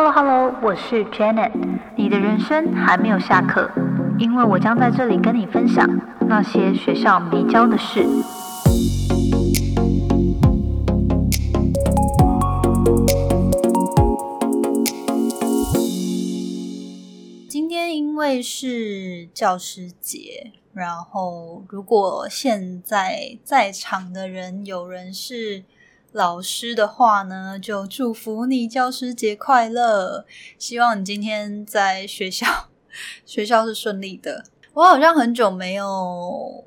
[0.00, 1.50] Hello Hello，我是 Janet。
[1.96, 3.68] 你的人生还没有下课，
[4.16, 5.84] 因为我将在这里跟你分享
[6.28, 8.06] 那些学校没教的事。
[17.48, 25.64] 今天因为是教师节，然后如果现在在场的人有人是。
[26.12, 30.24] 老师的话呢，就祝福你教师节快乐。
[30.58, 32.68] 希望你今天在学校
[33.26, 34.44] 学校是顺利的。
[34.72, 36.64] 我好像很久没有，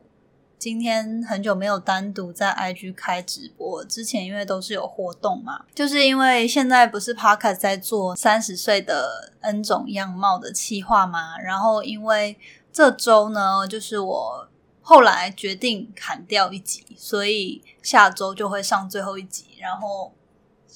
[0.60, 3.84] 今天很久没有单独在 IG 开直播。
[3.86, 12.38] 之前因为都是有活动嘛，就是因为现在不是 Podcast 在做三十岁的 N 种样貌的企划嘛，然后因为
[12.72, 14.48] 这周呢，就是我。
[14.84, 19.58] 后来决定砍掉一集，所以下周就会上最后一集。
[19.60, 20.14] 然后，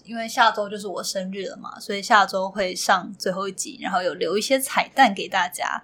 [0.04, 5.82] 因为下周就是我生日了嘛，所以下周会上最后一集，然后有留一些彩蛋给大家。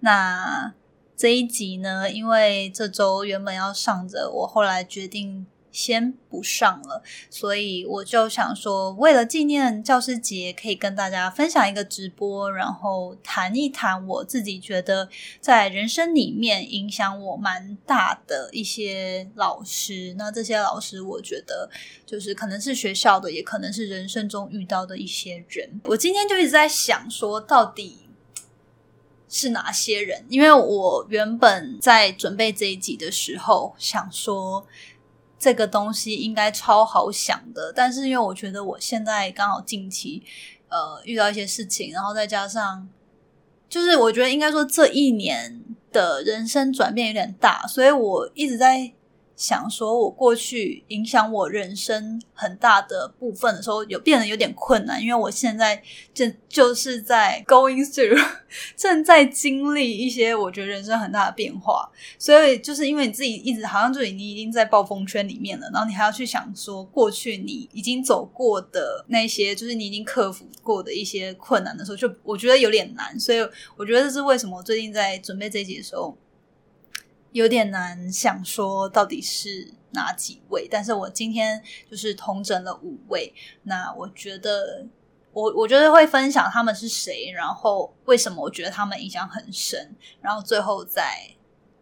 [0.00, 0.72] 那
[1.16, 5.46] 这一集呢，因为这周原本要上着，我后来决定。
[5.72, 15.08] 先不上了，所以我就想说，为了纪念教师节，可以跟大家分享一个直播，然后谈一谈我自己觉得
[15.40, 20.14] 在人生里面影响我蛮大的一些老师。
[20.18, 21.70] 那这些老师，我觉得
[22.04, 25.80] 就是可能是学校的，也可能是人生中遇到的一些人。
[25.84, 28.00] 我今天就一直在想，说到底
[29.26, 30.26] 是哪些人？
[30.28, 34.66] 因为我原本在准备这一集的时候，想说。
[35.42, 40.22] 这个东西应该超好想的，但是因为我觉得我现在刚好近期
[40.68, 42.88] 呃遇到一些事情，然后再加上
[43.68, 48.92] 就是我觉得应该说这一年的人生转变有点大，所以我一直在。
[49.42, 55.82] 想说，我过去影响我人生很大的部分的时候，有变得有点困难，因为我现在
[56.14, 58.24] 正就是在 going through，
[58.78, 61.90] 正在经历一些我觉得人生很大的变化，
[62.20, 73.40] 所以就是因为你自己一直好像就你已经在暴风圈里面了，然后你还要去想说过去你已经走过的那些，就是你已经克服过的一些困难的时候，就我觉得有点难，所以
[73.76, 76.16] 我觉得这是为什么我最近在准备这一集的时候。
[77.32, 83.34] 有点难想说到底是哪几位，但是我今天就是同整了五位。
[83.62, 84.86] 那我觉得，
[85.32, 91.34] 我我觉得会分享他们是谁，然后为什么我觉得他们影响很深，然后最后再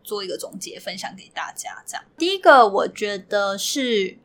[0.04, 1.82] 做一个总结，分享给大家。
[1.84, 4.18] 这样，第一个我觉得是，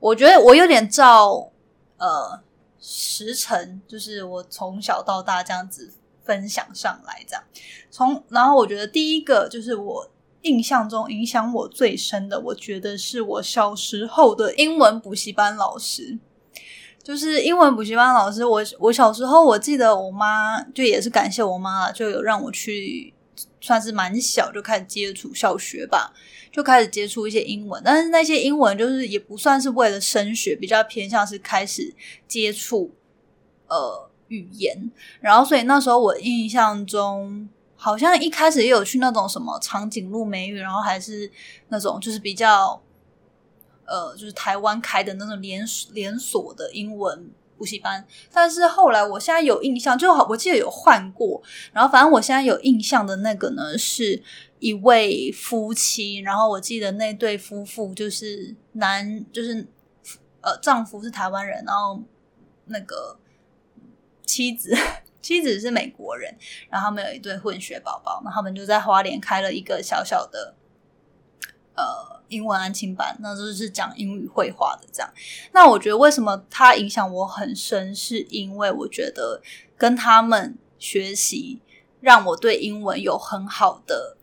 [0.00, 1.52] 我觉得我有点照
[1.98, 2.42] 呃
[2.80, 5.92] 时辰，就是我从小到大这样子
[6.24, 7.44] 分享上来，这样
[7.90, 10.08] 从然后我觉得第一个就是我。
[10.42, 16.18] 印象中影响我最深的，我觉得是我小时候的英文补习班老师，
[17.02, 18.44] 就是英文补习班老师。
[18.44, 23.14] 我我小时候，我记得我妈就也是感谢我妈就有让我去，
[23.60, 26.12] 算是蛮小就开始接触小学吧，
[26.50, 27.80] 就开始接触一些英文。
[27.84, 31.94] 但是那些英文就是也不算是为了升学，比较偏向是开始
[32.26, 32.90] 接触
[33.68, 34.90] 呃语言。
[35.20, 37.48] 然后，所以那时候我印象中。
[37.82, 41.28] 好像一开始也有去那种什么长颈鹿美语，然后还是
[41.66, 42.80] 那种就是比较，
[43.84, 47.28] 呃，就是台湾开的那种连连锁的英文
[47.58, 48.06] 补习班。
[48.30, 51.42] 但是后来我现在有印象，就好我记得有换过。
[51.72, 54.22] 然后反正我现在有印象的那个呢，是
[54.60, 56.18] 一位夫妻。
[56.18, 59.66] 然后我记得那对夫妇就是男，就是
[60.40, 62.00] 呃丈夫是台湾人，然后
[62.66, 63.18] 那个
[64.24, 64.72] 妻子。
[65.22, 66.36] 妻子是美国人，
[66.68, 70.54] 然后他们有一对混血宝宝，那他们就在花莲开了一个小小的
[71.74, 75.10] 呃英文安亲班，那就是讲英语绘画的这样。
[75.52, 79.40] 那我觉得为什么他影响我很深，是因为我觉得
[79.78, 81.62] 跟他们学习，
[82.00, 84.16] 让我对英文有很好的。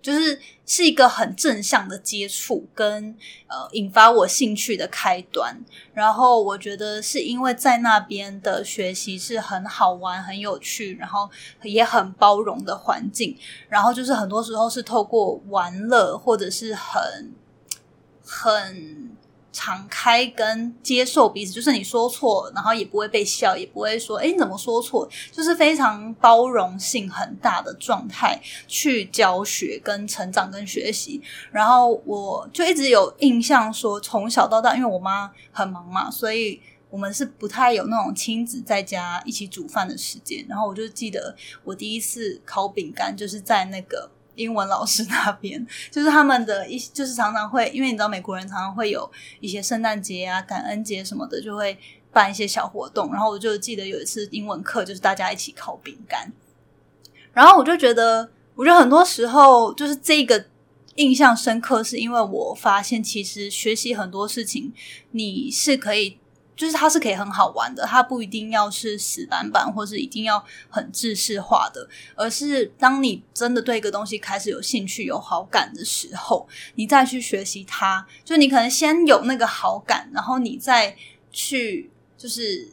[0.00, 3.16] 就是是一个很正向的接触，跟
[3.46, 5.58] 呃引发我兴趣的开端。
[5.92, 11.28] 然后我觉得是因为在那边的学习是很好玩、很有趣，然后
[11.62, 13.36] 也很包容的环境。
[13.68, 17.32] 然后就是很多时候是透过玩乐，或者是很
[18.24, 19.09] 很。
[19.52, 31.20] 敞开跟接受彼此，就是你说错，然后也不会被笑，也不会说哎你怎么说错，就是非常包容性很大的状态去教学、跟成长、跟学习。
[31.50, 40.44] 然后我就一直有印象，说从小到大，因为我妈很忙嘛，所以我们是不太有那种亲子在家一起煮饭的时间。
[40.48, 44.10] 然后我就记得我第一次烤饼干，就是在那个。
[44.34, 49.10] 英文老师那边， 就是他们的一，就是常常会，因为你知道美国人常常会有
[49.40, 51.78] 一些圣诞节啊、感恩节什么的，就会
[52.12, 56.32] 办一些小活动，然后我就记得有一次英文课，就是大家一起烤饼干，
[57.32, 60.46] 然后我就觉得，我觉得很多时候就是这个
[60.96, 64.72] 印象深刻，是因为我发现其实学习很多事情，
[65.10, 66.18] 你是可以。
[66.60, 78.06] 就是它是可以很好玩的，它不一定要是死板板，或是一定要很制式化的，而是当你真的对一个东西开始有兴趣、有好感的时候，你再去学习它。
[78.22, 80.94] 就你可能先有那个好感，然后你再
[81.32, 82.70] 去就是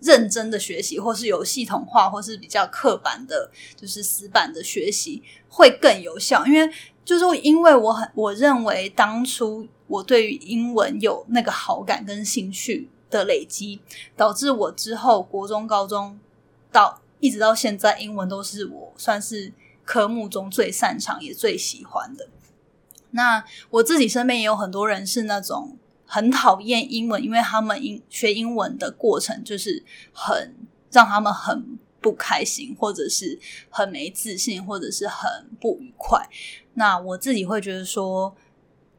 [0.00, 6.46] 认真的学习，或是有系统化，或是比较刻板的，就是死板的学习会更有效。
[6.46, 6.72] 因为
[7.04, 12.88] 就是因为我很我认为当初我对于英文有那个好感跟兴趣。
[13.10, 13.80] 的累积
[14.16, 16.18] 导致我之后国中、高中
[16.70, 19.52] 到一直到现在，英文都是我算是
[19.84, 22.28] 科目中最擅长也最喜欢的。
[23.12, 25.76] 那我自己身边也有很多人是那种
[26.06, 29.82] 很讨厌英文，因为他们英学英文的过程就是
[30.12, 30.54] 很
[30.90, 33.38] 让他们很不开心，或者是
[33.70, 36.28] 很没自信，或者是很不愉快。
[36.74, 38.36] 那我自己会觉得说。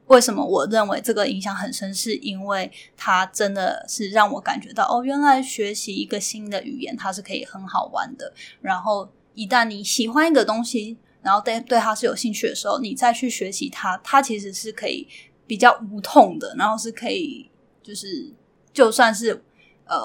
[0.09, 1.93] 为什么我认为这个影响很深？
[1.93, 8.33] 是因为它真的是让我感觉到，哦，原来学习一个新的语言，它是可以很好玩的。
[8.59, 15.07] 然后一旦你喜欢一个东西，然后对对它是有兴趣的时候，你再去学习它，它其实是可以
[15.45, 17.47] 比较无痛的，然后是可以
[17.83, 18.33] 就是
[18.73, 19.43] 就算是
[19.85, 19.95] 呃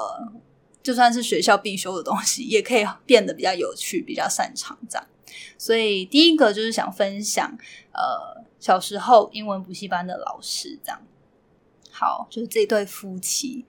[0.82, 5.06] 就算是学校必修的东西，也可以变得比较有趣，比较擅长这样。
[5.56, 7.56] 所以第一个就是想分享，
[7.92, 8.43] 呃。
[8.64, 10.98] 小时候英文补习班的老师，这样
[11.90, 13.66] 好，就是这对夫妻。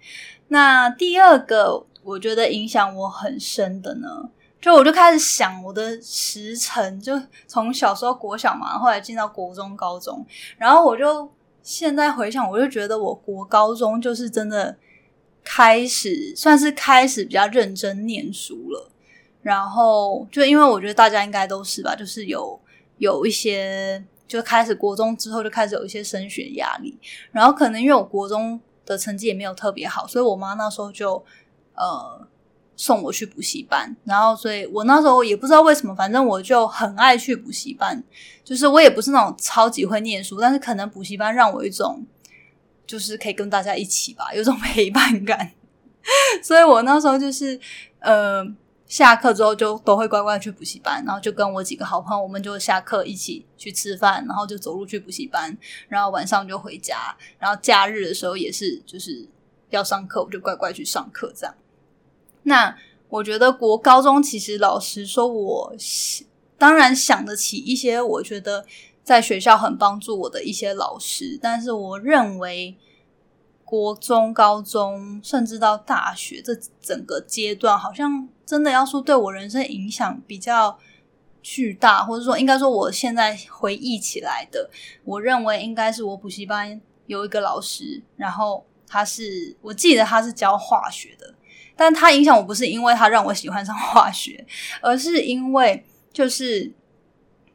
[0.47, 4.29] 那第二个，我觉得影响我很深的呢，
[4.61, 10.25] 就我就开始想我的时辰，就从小时候国小嘛，后来进到国中、高中，
[10.57, 11.29] 然后我就
[11.61, 14.77] 现在回想，我就觉得我国高中就是真的
[15.43, 18.89] 开始算是开始比较认真念书了。
[19.41, 22.57] 然后就因为我觉得大家应该都是吧，就是有
[22.99, 24.01] 有一些。
[24.27, 26.97] 就开始国中之后就开始有一些升学压力，
[27.31, 31.23] 然后可能因为我国中的成绩也没有特别好，所以我妈那时候就
[31.75, 32.27] 呃
[32.75, 38.03] 送我去补习班，然后所以我那时候也不知道为什么，反正我就很爱去补习班，
[38.43, 42.05] 就是我也不是那种超级会念书，但是可能补习班让我一种
[42.87, 45.51] 就是可以跟大家一起吧，有种 陪伴感，
[46.43, 47.59] 所以我那时候就是
[47.99, 48.45] 呃。
[48.87, 57.15] 下课之后就都会乖乖去补习班，然后就跟我几个好朋友，我们就下课一起去吃饭，然后就走路去补习班，然后晚上就回家。
[57.39, 59.27] 然后假日的时候也是，就是
[59.69, 61.33] 要上课，我就乖乖去上课。
[61.35, 61.55] 这样。
[62.43, 62.77] 那
[63.09, 65.75] 我觉得国高中其实老实说，我
[66.57, 68.65] 当然想得起一些我觉得
[69.03, 72.77] 在学校很帮助我的一些老师，但是我认为。
[73.67, 80.77] 国中、高中，甚至到大学，这整个阶段，好像真的要说对我人生影响比较
[81.41, 84.69] 巨大，或者说应该说我现在回忆起来的，
[85.03, 91.33] 我认为应该是我补习班有一个老师，然后他是我记得他是教化学的，
[91.75, 94.45] 但他影响我不是因为他让我喜欢上化学，
[94.81, 96.71] 而是因为就是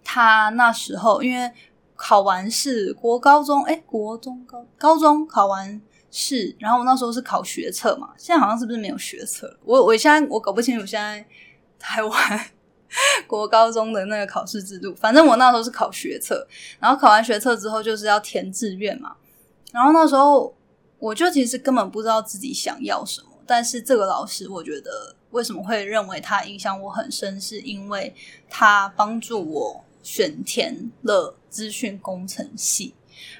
[0.03, 1.51] 他那时候因为
[1.95, 5.81] 考完试，国高中哎，国中高高中考完。
[6.11, 9.57] 是，然后我那时候是考学测嘛，现在好像是不是没有学测？
[9.65, 11.25] 我我现在我搞不清楚现在
[11.79, 12.51] 台湾
[13.29, 14.93] 国高中的那个考试制度。
[14.97, 16.45] 反正我那时候是考学测，
[16.81, 19.15] 然后考完学测之后就是要填志愿嘛。
[19.71, 20.53] 然后那时候
[20.99, 28.13] 我就其实根本不知道自己想要什么，但是这个老师我觉得为什么会认为他影响我很深，是因为
[28.49, 32.95] 他帮助我选填了资讯工程系，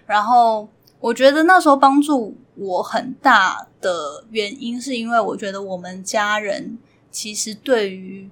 [0.07, 0.69] 然后。
[1.01, 6.79] 我觉得那时候帮助我很大的原因，是因为我觉得我们家人
[7.11, 8.29] 其实对于，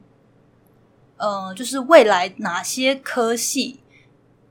[1.17, 3.81] 呃，就是未来哪些科系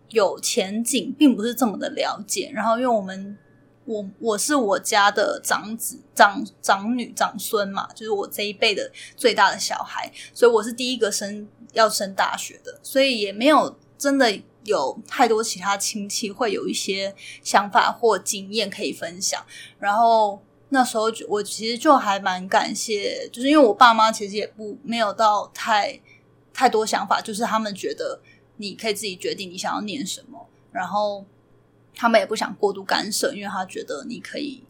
[0.09, 2.51] 有前景，并不是这么的了解。
[2.51, 3.37] 然后，因为我们
[3.85, 14.39] 我我是我家的长子、长长女、长孙嘛，就是我这一辈的最大的小孩，所以我是第一个升要升大学的，所以也没有真的。
[14.67, 19.41] 有太多其他亲戚会有一些想法或经验可以分享，
[19.79, 25.97] 然后那时候我其实就还蛮感谢，就是因为我爸妈其实也不没有到太
[26.53, 28.19] 太多想法，就是他们觉得
[28.57, 31.25] 你可以自己决定你想要念什么，然后
[31.95, 34.61] 他们也不想过度干涉，因为他觉得你可以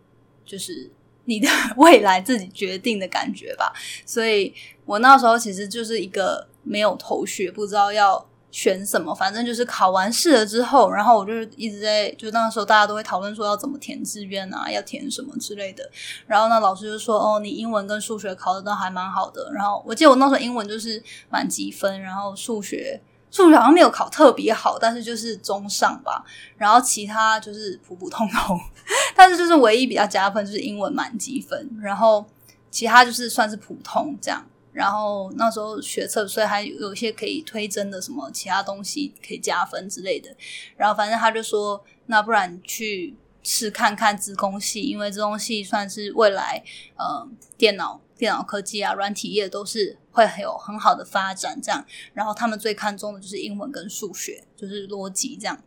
[0.46, 0.92] 就是
[1.25, 3.74] 你的未来自己决定的感觉吧。
[4.06, 4.54] 所以
[4.86, 8.30] 我那时候其实就是一个没有头绪，不知道要。
[8.57, 15.87] 选什么，反正就是考完试了之后，然后我就一直在，就那个时候大家都会讨论说要怎么填志愿啊，要填什么之类的。
[16.25, 20.99] 然后那，老师就说：“哦，你英文跟数学考的都还蛮好的。”然后我记得我那时候英文就是
[21.29, 22.99] 满积分，然后数学
[23.29, 26.25] 数学好像没有考特别好，但是就是中上吧。
[26.57, 28.59] 然后其他就是普普通通，
[29.15, 32.25] 但是就是唯一比较加分就是英文满积分，然后
[32.71, 34.43] 其他就是算是普通这样。
[34.77, 40.29] 然后那时候学测，所以还有一些可以推甄的什么其他东西可以加分之类的。
[40.75, 46.63] 然后反正他就说，那不然去试看看资工系，因为资工系算是未来
[46.96, 51.60] 呃电脑电脑科技啊、软体业都是会有很好的发展。
[51.60, 55.60] 这样，然后他们最看重的就是英文跟数学，就是逻辑这样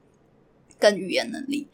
[0.79, 1.67] 跟语言能力。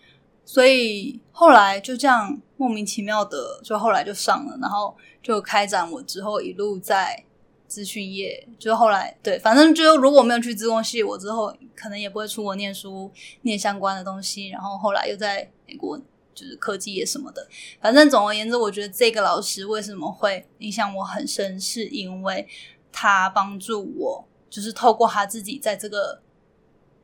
[0.49, 7.25] 所以后来就这样莫名其妙的，就后来就上了，然后就开展我之后一路在。
[7.68, 13.11] 资讯业，就后来对，反正就如果没有去资工系，我之后可能也不会出国念书，
[13.42, 14.50] 念相关的东西。
[14.50, 15.99] 然后后来又在美国，
[16.33, 17.45] 就是科技业什么的。
[17.80, 22.47] 反正总而言之，我觉得这个老师为什么会影响我很深，是因为
[22.92, 26.23] 他帮助我，就是透过他自己在这个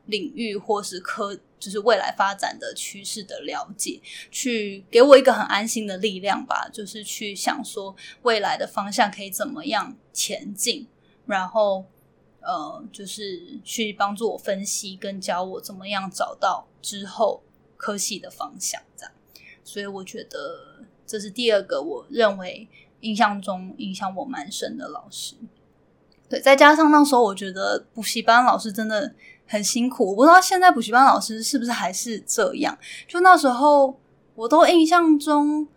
[0.05, 1.37] 领域或是科。
[1.63, 6.67] 就是未来发展的趋势的了解，去给我一个很安心的力量吧。
[6.73, 10.85] 就是去想说未来的方向可以怎么样前进，
[11.25, 11.85] 然后
[12.41, 17.41] 呃，就是去帮助我分析跟教我怎么样找到之后
[17.77, 18.81] 科系的方向。
[18.97, 19.13] 这样，
[19.63, 22.67] 所以我觉得这是第二个我认为
[22.99, 25.37] 印象中影响我蛮深的老师。
[26.27, 29.15] 对，再加上那时候我觉得补习班老师真的。
[29.45, 32.75] 很辛苦，我不知道现在补习班老师是不是还是这样。
[33.07, 33.99] 就那时候，
[34.33, 35.67] 我都印象中，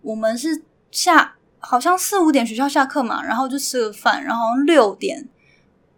[0.00, 5.28] 我们是下好像四五点学校下课嘛，然后就吃个饭，然后六点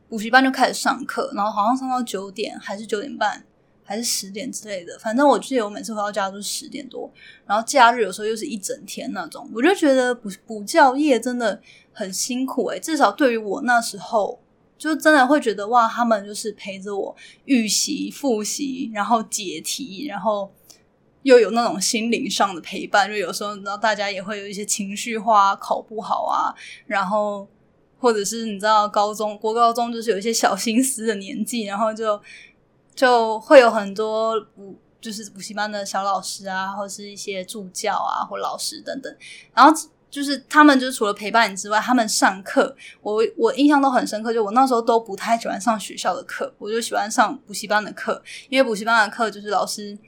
[0.09, 3.45] 补习班就开始上课，然后好像上到九点还是九点半
[3.85, 4.99] 还是十点之类的。
[4.99, 7.09] 反正我记得我每次回到家都是十点多，
[7.47, 9.49] 然后假日有时候又是一整天那种。
[9.55, 11.61] 我就觉得补补教业真的
[11.93, 14.41] 很辛苦诶，至少对于我那时候。
[14.79, 17.15] 就真的会觉得哇，他们就是陪着我
[17.47, 20.51] 预习、复习，然后解题，然后
[21.25, 23.09] 又有那种心灵上的陪伴。
[23.09, 26.55] 就有时候，你知道，大家也会有一些情绪化，考不好啊，
[26.87, 27.47] 然后
[27.99, 32.21] 或者是你知道，高中、国高中就是有一些小心思的年纪，然后就
[32.95, 39.13] 就会有很多补，就是补习班的小老师啊，或是一些助教啊，或老师等等，
[39.53, 39.73] 然后。
[40.11, 44.33] 就是他们，就是除了陪伴你之外，他们上课，我我印象都很深刻。
[44.33, 49.99] 就我那时候都不太喜欢上学校的课，我就喜欢上补习班的课，因为补习班的课就是老师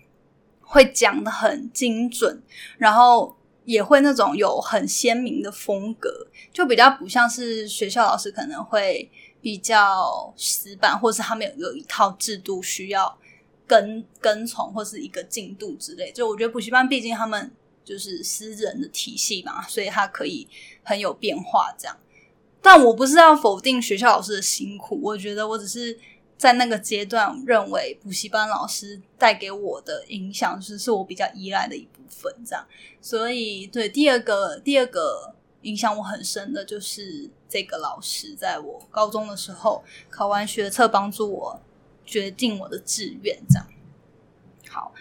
[0.63, 2.43] 会讲的很精准，
[2.79, 9.11] 然后也会那种有很鲜明的风格，就比较不像是学校老师可能会
[9.43, 13.19] 比较死板，或是他们有有一套制度需要
[13.67, 16.11] 跟跟从，或是一个进度之类。
[16.11, 17.53] 就我觉得补习班毕竟他们。
[17.85, 20.47] 就是私人的体系嘛，所以它可以
[20.83, 21.97] 很有变化这样。
[22.63, 25.99] 但我不是要否定学校老师的辛苦，我觉得我只是
[26.37, 32.67] 在那个阶段认为补习班老师带给我的影响，就是是我比较依赖的一部分这样。
[33.01, 41.61] 所以，对第二个第二个影响我很深的就是这个老师，在我高中的时候考完学测，帮助我
[42.05, 43.67] 决定我的志愿这样。
[44.69, 44.93] 好。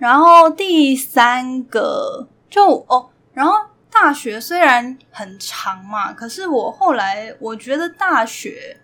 [0.00, 3.52] 然后第三个就哦，然后
[3.90, 8.80] 大学虽然很长嘛，可是我后来我觉得大学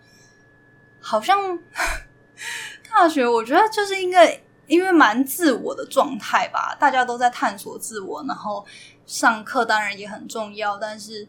[1.00, 1.58] 好像
[2.92, 8.62] 大学，我觉得就是应该因为蛮自我的状态吧，大家都在探索自我，然后
[9.06, 11.26] 上课当然也很重要，但是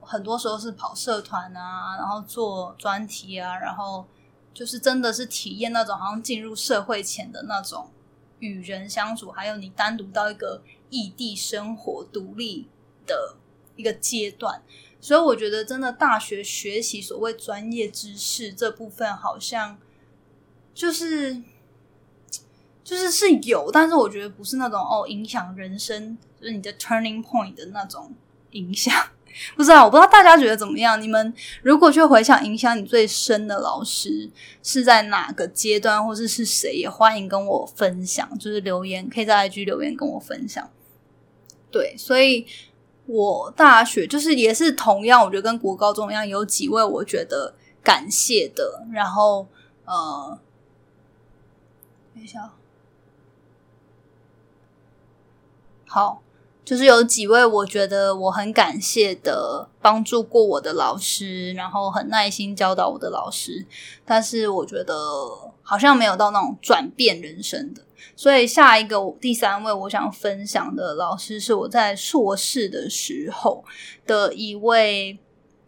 [0.00, 4.06] 很多时候是跑社团啊，然后做专题啊，然后
[4.54, 7.90] 就是真的是体验那种好像进入社会前的那种。
[8.38, 12.66] 与人相处，还有你单独到一个异地生活、独立
[13.06, 13.36] 的
[13.76, 14.62] 一个阶段，
[15.00, 19.78] 所以我觉得真的大学学习所谓专业知识这部分，好像
[20.74, 21.42] 就是
[22.84, 28.14] 就是是有，但是我觉得不是那种哦影响人生，就是你的 turning point 的那种
[28.50, 28.94] 影响。
[29.54, 31.00] 不知道，我不知道大家觉得怎么样。
[31.00, 34.30] 你们如果去回想影响你最深的老师
[34.62, 40.70] 是在哪个阶段，或者是谁，也欢迎跟我分享，就是留言可以在 IG 留言跟我分享。
[41.70, 42.46] 对，所以
[43.06, 48.84] 我大学就是也是同样，我觉得跟国高中一样，有几位我觉得感谢的。
[48.92, 49.46] 然后
[49.84, 50.38] 呃，
[52.14, 52.52] 等一下，
[55.86, 56.22] 好。
[56.66, 63.64] 就是有几位我觉得我很感谢的帮助过我的老师，然后很耐心教导我的老师，
[64.04, 64.92] 但是我觉得
[65.62, 67.82] 好像没有到那种转变人生的。
[68.16, 73.64] 所以下一个第三位我想分享的老师是我在硕士的时候
[74.04, 75.16] 的一位，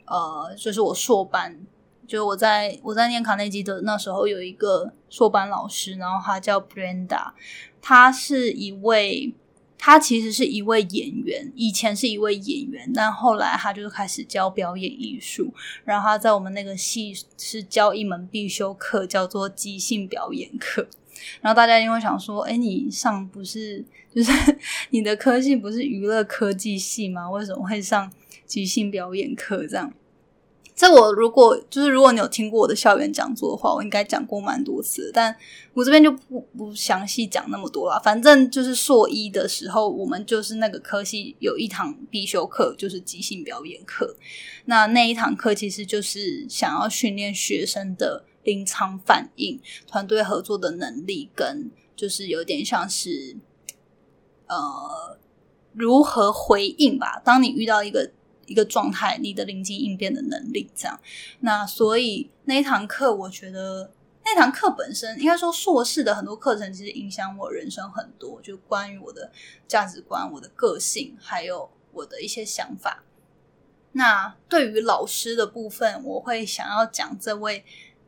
[0.04, 1.60] 呃，就是我硕班，
[2.08, 7.30] 就是我在我在念卡内基的那时候有一个硕班老师，然后他叫 Brenda，
[7.80, 9.32] 他是一位，
[9.78, 15.54] 他其实是一位演员，以前是一位演员，但后来他就开始教表演艺术，
[15.84, 20.88] 然后他在我们那个系是教一门必修课，叫做即兴表演课。
[21.40, 24.32] 然后大家因为想说，哎，你上不是就是
[24.90, 27.30] 你的科系不是娱乐科技系吗？
[27.30, 28.10] 为什么会上
[28.46, 29.66] 即兴表演课？
[29.66, 29.92] 这样，
[30.78, 35.36] 这我如果就是如果你有听过我的校园讲座的话，我应该讲过蛮多次，但
[35.74, 38.00] 我这边就不不详细讲那么多了。
[38.04, 44.16] 反正就是硕一的时候，我们就是那个科系有一堂必修课，就是即兴表演课。
[44.66, 48.24] 那那一堂课其实就是想要训练学生的。
[48.44, 53.36] 临场反应、团队合作的能力，跟就是有点像是
[54.46, 55.18] 呃
[55.74, 57.20] 如何回应吧。
[57.22, 58.10] 当你遇到一个
[58.48, 60.98] 一个状态，你的临机应变的能力，这样。
[61.40, 63.92] 那所以那一堂课，我觉得
[64.24, 69.30] 那堂课本身，应该说硕士的很多课程，其实影响我人生很多，就关于我的
[69.68, 73.04] 价值观、我的个性，还有我的一些想法。
[73.92, 77.64] 那对于老师的部分，我会想要讲这位。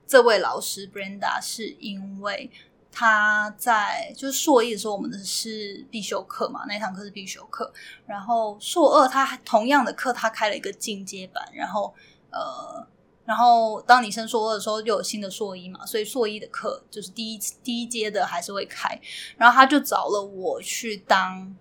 [0.07, 2.51] 这位老师 Brenda 是因为
[2.93, 7.73] 他在就是硕一的时候，我们的是必修课嘛，那堂课是必修课。
[8.07, 11.49] 然后硕二他同样的课，他开了一个进阶版。
[11.55, 11.95] 然后
[12.31, 12.87] 呃，
[13.25, 19.01] 然后当你升硕二的时候，又有新的硕一嘛，所以硕一的课就是第一第一阶的还是会开。
[19.37, 21.57] 然后他就找了我去当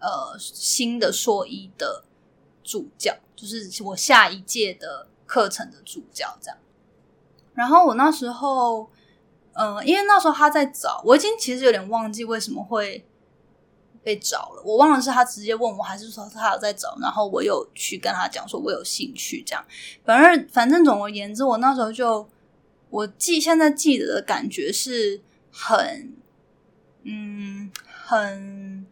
[0.00, 2.04] 呃新的硕一的
[2.64, 6.58] 助教，就是我下一届的课程的助教，这样。
[7.54, 8.90] 然后我那时候，
[9.54, 13.04] 嗯，因为那时候他在找，我已经其实有点忘记为什么会
[14.02, 14.62] 被找了。
[14.64, 19.64] 我忘了是他直接问我，还是说他有在找，然后我有去跟他讲说我有兴趣这样。
[20.04, 22.28] 反正反正总而言之，我那时候就
[22.90, 26.14] 我记现在记得的感觉是很，
[27.02, 28.86] 嗯，很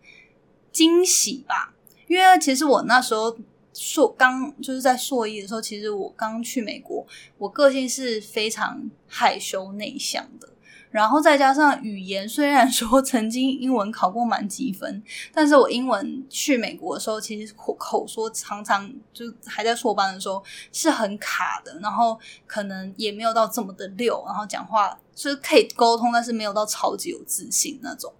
[0.70, 1.74] 惊喜吧。
[2.06, 3.36] 因为其实我那时候。
[3.82, 7.06] 硕刚就是在硕一的时候，其实我刚去美国，
[7.38, 10.46] 我个性是非常害羞内向的。
[10.90, 28.12] 然后再加上语言，虽然说 曾经英文考过满级分，但是我英文去美国的时候，其实口口说常常就还在硕班的时候是很卡的，然后可能也没有到这么的溜，然后讲话就是可以沟通，但是没有到超级有自信那种。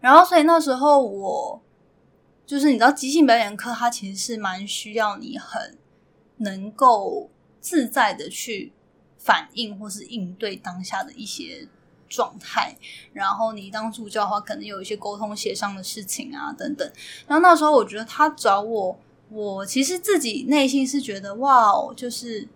[0.00, 1.60] 然后所以那时候我。
[2.44, 5.78] 就是你知道，即兴表演课它其实是蛮需要你很
[6.38, 8.72] 能够自在的去
[9.16, 11.66] 反应或是应对当下的一些
[12.08, 12.76] 状态。
[13.12, 16.92] 然后你当助教的话，可能有一些沟通协商的事情啊等等。
[17.26, 18.98] 然后那时候我觉得他找我，
[19.30, 22.46] 我其实自己内心是觉得哇，就是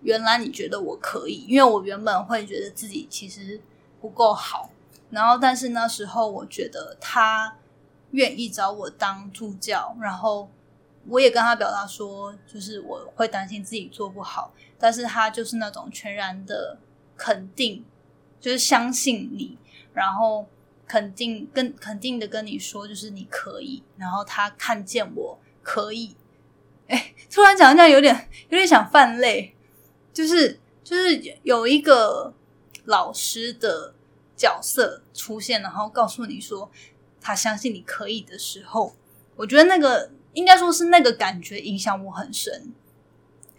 [0.00, 3.60] 原来你觉得我可以，因为我原本会觉得自己其实
[4.00, 4.70] 不够好。
[5.10, 7.58] 然后但是那时候我觉得他。
[8.12, 10.48] 愿意找我当助教，然后
[11.08, 16.78] 我也跟他表达说，就是我会担心自己做不好，但是他就是那种全然的
[17.16, 17.84] 肯定，
[18.40, 19.58] 就是相信你，
[19.92, 20.46] 然后
[20.86, 26.16] 肯定跟肯定的跟你说，就是你可以，然后他看见我可以，
[26.86, 29.54] 哎， 突然讲这样有点有点想泛泪，
[30.12, 32.32] 就是就是有一个
[32.84, 33.94] 老师的
[34.36, 36.70] 角色出现，然后告诉你说。
[37.26, 38.94] 他相信你可以的时候，
[39.34, 42.72] 我觉得那个应该说是那个感觉影响我很深。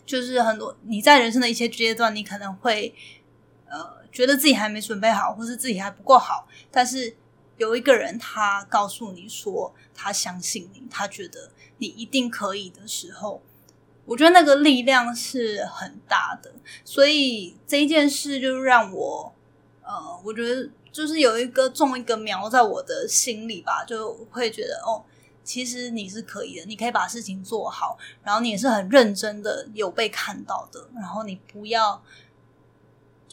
[0.05, 2.95] 就是很多你在人生的一些阶段，你可能会
[3.67, 6.47] 呃觉得自己还没准备好，或是自己还不够好。
[6.71, 7.13] 但是
[7.57, 13.41] 有一个人他告诉你说他相信你，他觉得你一定可以的时候，
[14.05, 16.53] 我觉得那个力量是很大的。
[16.85, 19.35] 所以这一件事就让我
[19.83, 20.69] 呃，我觉得。
[20.97, 25.03] 就是有一个种一个苗在我的心里吧，就会觉得哦，
[25.43, 32.01] 其实你是可以的，你可以把事情做好，然后你也是很认真的，有被看到的，然后你不要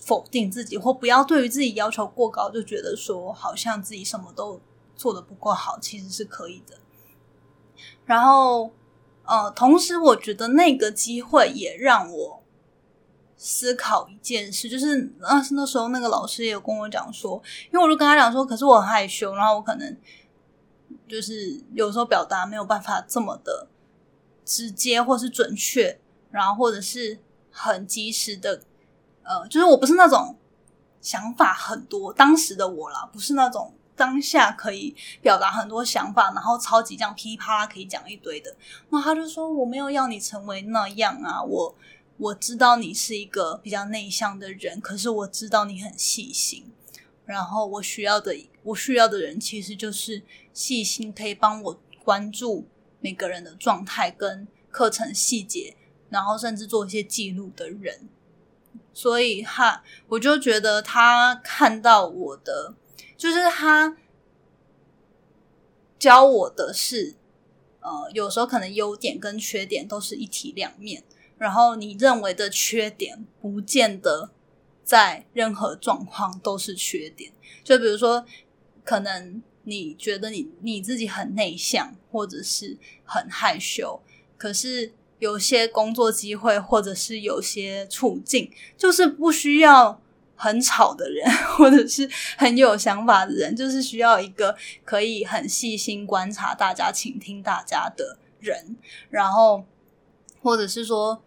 [0.03, 4.61] 否定自己，或不要对于自己要求过高，就觉得说好像自己什么都
[4.94, 6.77] 做的不够好，其实是可以的。
[8.05, 8.70] 然后
[9.24, 12.43] 呃，同时我觉得那个机会也让我。
[13.37, 17.42] 思考一件事，就是那是那时候那个老师也有跟我讲说，
[17.73, 19.97] 因为我就跟他讲说，可是我很害羞，然后我可能
[21.09, 23.68] 就是有时候表达没有办法这么的
[24.44, 27.18] 直接或是准确，然后或者是
[27.51, 28.62] 很及时的，
[29.23, 30.37] 呃，就是我不是那种
[31.01, 38.57] 想法很多，当时的我啦，不是那种当下可以表达很多想法，然后超级这样噼里啪啦可以讲一堆的。
[38.88, 41.75] 那他就说我没有要你成为那样啊，我
[42.16, 46.72] 我知道你是一个比较内向的人，可是我知道你很细心。
[47.27, 50.22] 然后我需要的，我需要的人其实就是
[50.53, 52.68] 细心，可以帮我关注
[53.00, 55.74] 每个人的状态跟课程细节，
[56.11, 58.09] 然后甚至做一些记录的人。
[58.92, 62.74] 所以他，我就觉得他看到我的，
[63.16, 63.96] 就是他
[65.98, 67.16] 教我的是，
[67.81, 71.03] 呃，有时候可能优点跟缺点都是一体两面，
[71.38, 74.31] 然后你认为的缺点，不见得。
[74.87, 78.27] 在任何状况都是缺点，就比如说，
[78.85, 84.03] 可能你觉得你你自己很内向，或者是很害羞，
[84.37, 90.03] 可是有些工作机会，或者是有些处境，就是不需要
[90.37, 98.77] 很吵的人， 或者是很有想法的人，就是需要一个可以很细心观察大家、倾听大家的人，
[99.09, 99.64] 然后，
[100.42, 101.24] 或者是说。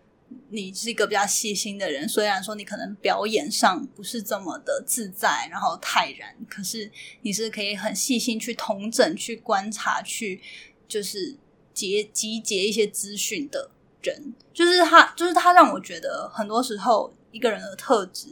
[0.50, 6.90] 你是一个比较细心的人，虽然说你可能表演上不是这么的自在，然后泰然，可是
[7.22, 10.42] 你是可以很细心去统整、去观察、去
[10.88, 11.36] 就是
[11.74, 18.28] 结集结一些资讯的人，就是他，就是他让我觉得很多时候一个人的特质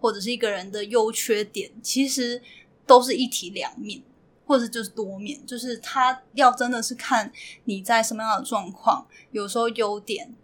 [0.00, 2.40] 或者是一个人的优缺点，其实
[2.86, 4.02] 都是一体两面，
[4.46, 7.32] 或者就是多面，就是他要真的是看
[7.64, 10.34] 你在什么样的状况，有时候优点。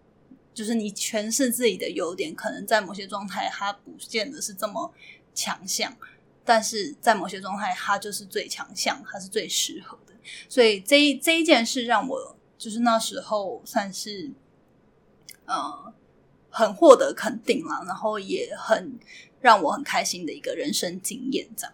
[0.55, 4.93] 就是你诠释自己的优点，可能在某些状态它不见得是这么
[5.35, 5.97] 强项，
[6.45, 10.13] 但是在某些状态它就是最强项，它是最适合的。
[10.49, 14.31] 所以这一这一件事让我就是那时候算是
[15.47, 15.93] 呃
[16.51, 18.99] 很获得肯定了，然后也很
[19.41, 21.49] 让我很开心的一个人生经验。
[21.57, 21.73] 这样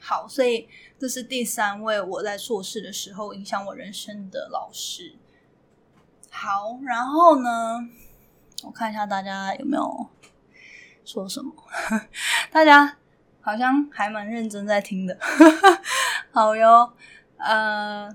[0.00, 0.66] 好，所以
[0.98, 5.14] 这是第三位我在硕士的时候影响我人生的老师。
[6.30, 7.80] 好，然后呢？
[8.62, 10.06] 我看一下大家有没有
[11.04, 11.52] 说什么。
[12.50, 12.96] 大家
[13.40, 15.18] 好像还蛮认真在听的。
[16.30, 16.92] 好哟，
[17.36, 18.14] 呃，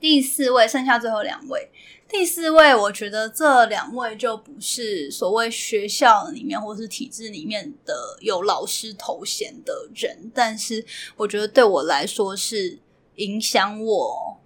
[0.00, 1.70] 第四位，剩下最后两位。
[2.08, 10.84] 第四位，我觉得这两位就不是所谓学校里面或是体制里面的有老师头衔的人，但是
[11.16, 12.78] 我觉得对我来说是
[13.16, 14.40] 影响我。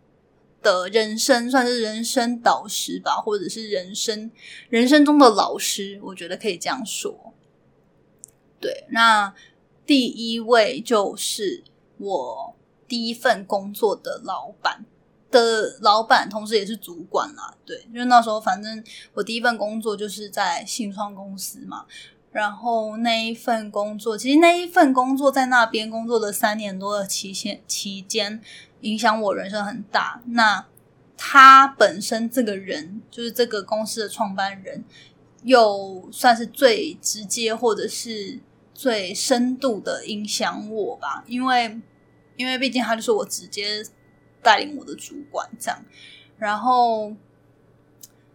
[0.62, 4.30] 的人生算是人生导师吧，或者是人生
[4.68, 7.32] 人生中的老师，我觉得可以这样说。
[8.60, 9.32] 对，那
[9.86, 11.62] 第一位就是
[11.98, 12.56] 我
[12.88, 14.84] 第一份工作的老板
[15.30, 17.56] 的老板，同时也是主管啦。
[17.64, 18.82] 对，因为那时候反正
[19.14, 21.86] 我第一份工作就是在信创公司嘛，
[22.32, 28.40] 然后那一份工作，其实那一份工作在那边工作了三年多的期限期间。
[28.82, 30.22] 影响我人生很大。
[30.26, 30.64] 那
[31.16, 34.84] 他本身这个人，就是这个公司的创办人，
[35.42, 38.38] 又算是最直接或者是
[38.72, 41.24] 最深度的影响我吧。
[41.26, 41.80] 因为，
[42.36, 43.84] 因为毕竟他就是我直接
[44.44, 45.84] 带领我的主管这样。
[46.38, 47.12] 然后，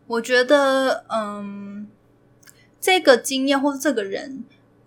[0.07, 1.87] 我觉得，嗯，
[2.83, 4.43] 这个经验或者这个人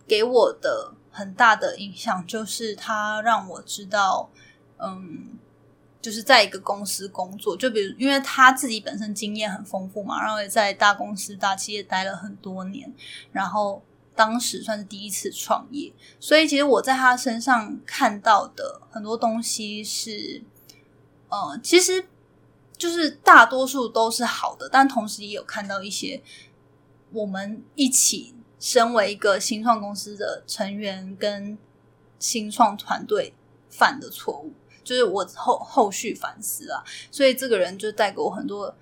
[0.06, 4.28] 给我的很大的影响，就是他让我知道，
[4.76, 5.38] 嗯。
[6.02, 12.94] 就是在一个公司工作，就比如，因为他自己本身经验很丰富嘛，然后也在大公司、大企业待了很多年，
[13.32, 13.82] 然后
[14.14, 20.44] 当时算是第一次创业，所以其实我在他身上看到的很多东西是，
[21.28, 22.06] 呃，其实
[22.78, 26.22] 就是大多数都是好的，但同时也有看到一些
[27.12, 31.56] 我们一起身为一个新创公司的成员跟
[32.18, 33.34] 新创团队
[33.68, 34.52] 犯的错误。
[34.84, 38.72] 就是我后后续反思啊，所以这个人就带给我很多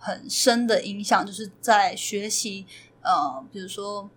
[0.00, 2.66] 很深的影响，就是在学习
[3.02, 4.10] 呃，比如说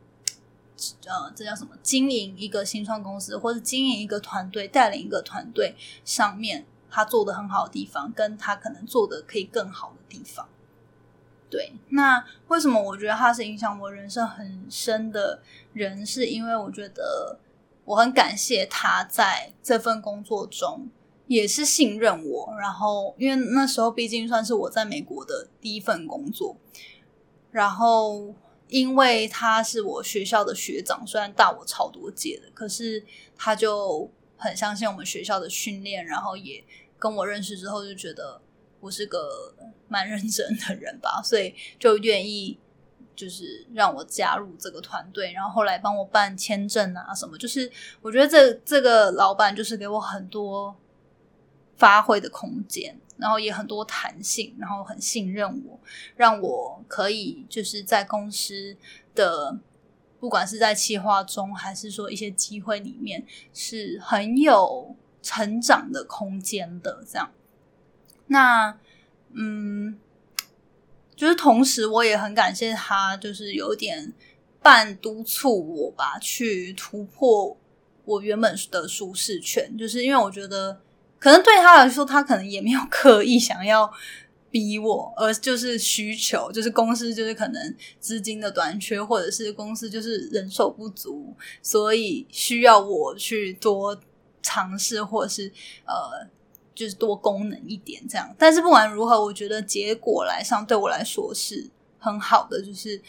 [1.05, 1.75] 呃，这叫什么？
[1.83, 10.49] 经营一个新创公司，或者经营一个团队，带领一个团队上面他做的很好的地方，跟他可能做的可以更好的地方。
[11.49, 15.41] 对，那为什么我觉得他是影响我人生很深的
[15.73, 16.05] 人？
[16.05, 17.39] 是因为我觉得
[17.85, 20.89] 我很感谢他在这份工作中。
[21.29, 26.55] 也是信任我，然后因为那时候毕竟算是我在美国的第一份工作，
[27.51, 28.33] 然后
[28.69, 33.03] 因为他是我学校的学长，虽然大我超多届的，可是
[33.35, 36.63] 他就很相信我们学校的训练，然后也
[36.97, 38.39] 跟我认识之后就觉得
[38.79, 39.53] 我是个
[39.87, 42.57] 蛮认真的人吧，所以就愿意
[43.15, 50.75] 就是让我加入这个团队，然后后来帮我办签证啊什么，就是我觉得这这个老板就是给我很多
[51.75, 55.79] 发挥的空间，然后也很多弹性，然后很信任我，
[56.15, 58.75] 让我可以就是在公司
[59.13, 59.59] 的。
[60.19, 67.05] 不管是在企划中，还是说一些机会里面，是很有成长的空间的。
[67.07, 67.31] 这样，
[68.27, 68.77] 那
[69.33, 69.97] 嗯，
[71.15, 74.13] 就是同时我也很感谢他，就是有点
[74.61, 77.57] 半督促我吧，去突破
[78.05, 79.77] 我原本的舒适圈。
[79.77, 80.81] 就是因为我觉得，
[81.19, 83.91] 可能对他来说，他可能也没有刻意想要。
[84.49, 93.99] 逼我，而就是需求，就是公司就是可能资金的短缺，或者是公司就是人手不足，所以需要我去多
[94.41, 95.51] 尝试，或者是
[95.85, 96.25] 呃，
[96.77, 98.33] 就是多功能一点这样。
[98.37, 103.01] 但是不管如何，我觉得结果来上对我来说是很好的，就是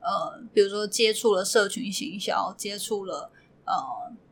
[0.00, 3.30] 呃，比如说接触了社群行销，接触了
[3.64, 3.74] 呃，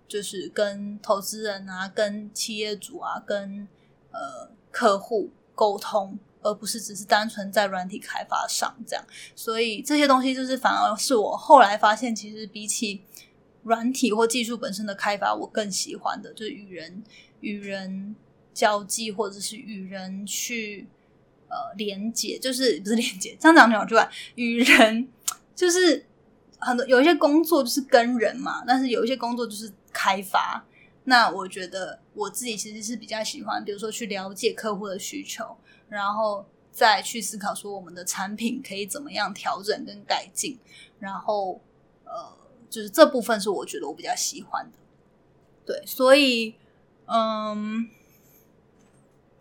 [0.09, 3.69] 就是跟投资人啊，跟企业主啊，跟
[4.11, 6.19] 呃客户沟通。
[6.43, 13.03] 而不是只是单纯在软体开发上这样，所以这些东西就是反而是我后来发现，其实比起
[13.65, 17.03] 软体或技术本身的开发，我更喜欢的就是与人
[17.41, 18.15] 与人
[18.57, 20.87] 交际，或者是与人去
[21.49, 25.07] 呃连接，就是不是连接，这样讲讲出来，与人
[25.55, 26.07] 就是
[26.59, 30.65] 很多有一些工作就是跟人嘛，但是有一些工作就是开发。
[31.05, 35.57] 那我觉得我自己其实是比较喜欢，比如说去了解客户的需求。
[35.89, 40.59] 然后再去思考说我们的产品可以怎么样调整跟改进，
[40.99, 41.61] 然后
[42.03, 42.37] 呃，
[42.69, 44.79] 就是这部分是我觉得我比较喜欢的，
[45.65, 46.57] 对，所以
[47.07, 47.89] 嗯，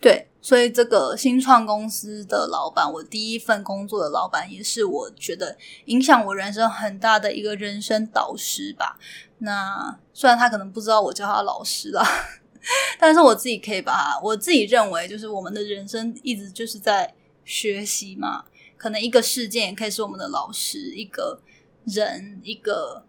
[0.05, 8.99] 对，所以这个新创公司的老板，我第一份工作的老板，也是我觉得影响我人生很大的一个人生导师吧。
[9.39, 12.07] 那虽然他可能不知道我叫他老师啦。
[12.99, 17.11] 但是我自己可以把我自己认为，就是我们的人生一直就是在
[17.43, 18.45] 学习嘛。
[18.77, 21.41] 可能一个事件也可以是我们的老师，一个
[21.85, 23.03] 人，一个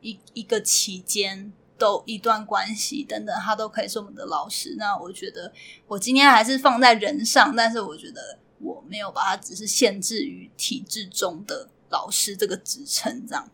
[0.00, 4.74] 一一个期间，都一段关系等等，他都可以是我们的老师。
[4.76, 5.52] 那我觉得
[5.86, 13.48] 我今天还是放在人上，但是我觉得我没有把它只是限制于体制中的老师这个职称这样。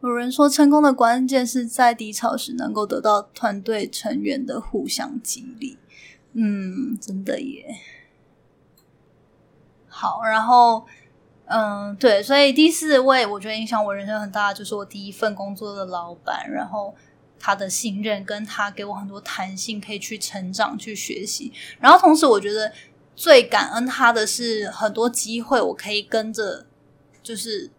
[0.00, 5.78] 有人说，成功的关键是在低潮时能够得到团队成员的互相激励。
[6.34, 7.80] 嗯，真的耶。
[9.88, 10.86] 好，然后，
[11.48, 16.94] 嗯，对，所以第四位，我觉得影响我人生很大，就是我第一份工作的老板，然后
[17.38, 21.52] 他的信任，跟他给我很多弹性，可以去成长、去学习。
[21.80, 22.72] 然后，同时，我觉得
[23.16, 26.66] 最感恩他的是很多机会，我可以跟着，
[27.22, 27.70] 就是。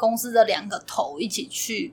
[0.00, 1.92] 公司的两个头一起去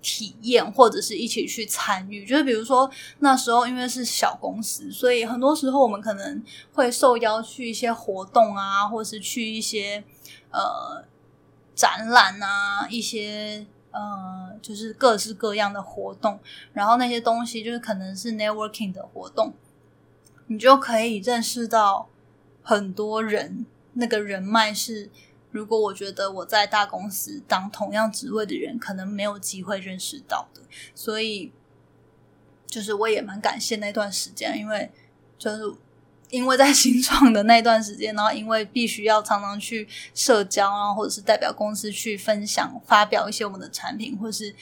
[0.00, 2.24] 体验，或者是一起去参与。
[2.24, 10.02] 就是比如说那时候，因为是小公司，所以很多时候我们可能会受邀去一些活动啊，或是去一些
[10.56, 11.04] 呃
[11.74, 16.40] 展览啊，一些呃就是各式各样的活动。
[16.72, 19.52] 然后那些东西就是可能是 networking 的活动，
[20.46, 22.08] 你就可以认识到
[22.62, 25.10] 很多人，那个人脉是。
[25.52, 30.60] 如果我觉得我在大公司当同样职位的人，可能没有机会认识到的，
[30.94, 31.50] 所以
[32.66, 34.92] 就是我也蛮感谢那段时间，因为
[35.38, 35.62] 就是
[36.30, 44.54] 因为在新创的那段时间，然后因为必须要常常去社交啊，或者是代表公司去分享、发表一些我们的产品，或是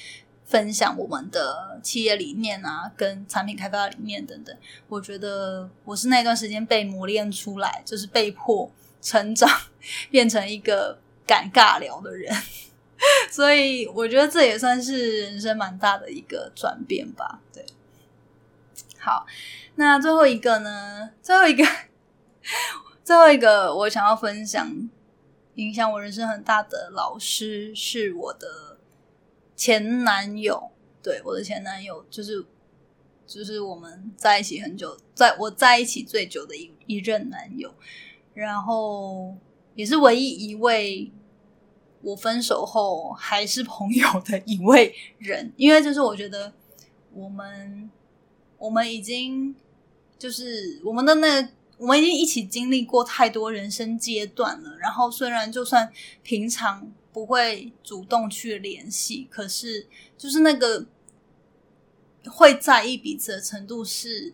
[0.44, 4.56] 分享我们的企业理念啊，跟产品开发理念等等。
[4.88, 8.70] 我觉得我是那段时间被磨练出来，就是被迫。
[9.06, 9.46] 成长
[10.10, 12.34] 变成一个敢尬聊的人，
[13.30, 17.38] 所以我觉得这也算是人生蛮大的一个转变吧。
[17.52, 17.62] 对，
[19.04, 19.26] 好，
[19.74, 21.10] 那最后一个呢？
[21.20, 21.62] 最后一个，
[23.04, 24.88] 最后一个，我想要分享
[25.56, 28.78] 影响我人生很大的老师是我的
[29.54, 30.70] 前男友。
[31.02, 32.46] 对，我的前男友就是
[33.26, 37.74] 就是我们在一起很久，在我在一起最久的一一任男友。
[38.32, 39.36] 然后
[39.74, 41.12] 也是唯一一位
[42.00, 46.54] 我分手后还是朋友的一位人，因为就是我觉得
[47.12, 47.90] 我们
[48.58, 49.54] 我们已经
[50.18, 54.76] 就是我们的那我们已经一起经历过太多人生阶段了。
[54.78, 59.86] 然后虽然就算平常不会主动去联系，可是
[60.16, 60.86] 就是那个
[62.26, 64.32] 会在意彼此的程度是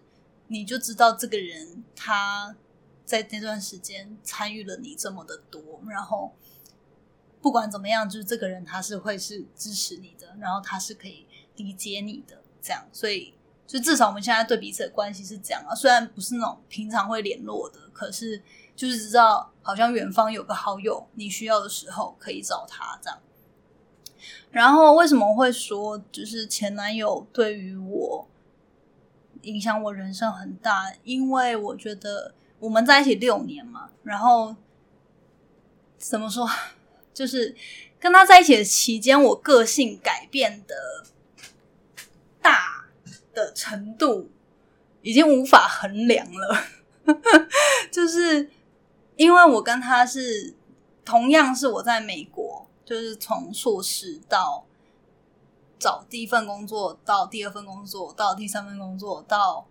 [0.48, 2.56] 你就知道这个人他
[3.04, 6.33] 在那段时间参与了你这么的多，然后
[7.40, 13.35] 不管怎么样，就是这个人他是会是支持你的，然后他是可以理解你的，这样，所以
[13.70, 15.74] 就至少我们现在对彼此的关系是这样啊。
[15.74, 18.42] 虽然不是那种平常会联络的，可是
[18.74, 23.18] 就是知道好像远方有个好友，你需要的时候可以找他这样。
[24.50, 28.26] 然后为什么会说就是前男友对于我？
[29.42, 34.54] 影响我人生很大，因为我觉得我们在一起六年嘛，然后
[35.96, 36.46] 怎么说，
[37.14, 37.56] 就是
[37.98, 41.06] 跟他在一起的期间，我个性改变的
[42.42, 42.80] 大
[43.35, 44.31] 的程度
[45.03, 46.64] 已经无法衡量了。
[47.90, 48.51] 就是
[49.16, 50.55] 因为我跟他是
[51.05, 54.66] 同样是我在美国，就是从硕士到。
[55.83, 59.66] 找第一份工作到第二份工作到第三份工作到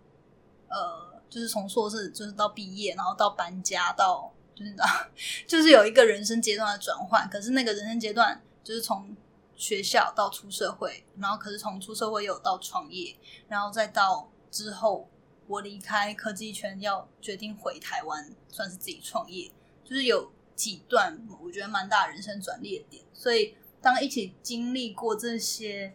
[0.66, 4.74] 呃，就是从硕士就是到毕业，然后到搬家到就是
[5.46, 7.30] 就是有一个人生阶段的转换。
[7.30, 9.16] 可是那个人生阶段就是从
[9.60, 13.14] 学校到出社会，然后可是从出社会又到创业，
[13.46, 15.10] 然后再到之后
[15.46, 19.52] 我离开科技圈要决定回台湾，算是自己创业，
[19.84, 23.04] 就是有几段我觉得蛮大人生转捩点。
[23.12, 25.94] 所以当一起经历过这些。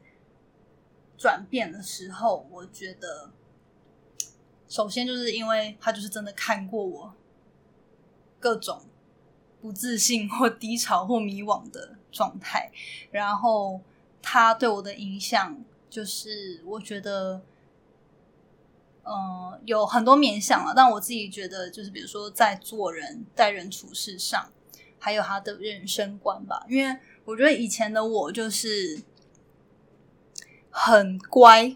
[1.18, 3.32] 转变的时候，我觉得
[4.68, 7.14] 首先就是因为他就是真的看过我
[8.38, 8.82] 各种
[9.62, 12.72] 不自信或低潮或迷惘的状态，
[13.12, 13.80] 然后
[14.22, 15.58] 他对我的影响
[15.90, 17.42] 就是我觉得，
[19.04, 20.74] 嗯，有很多面向啊。
[20.76, 24.50] 但我自己觉得，就是比如说在做人待人处事上，
[24.98, 26.66] 还有他的人生观吧。
[26.70, 29.04] 因为我觉得以前的我就是。
[30.78, 31.74] 很乖，